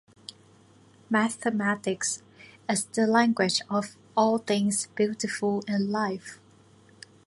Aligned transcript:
Mathematics 1.11 2.23
is 2.67 2.85
the 2.85 3.05
language 3.05 3.61
of 3.69 3.97
all 4.17 4.39
things 4.39 4.87
beautiful 4.95 5.61
in 5.67 5.91
life. 5.91 6.41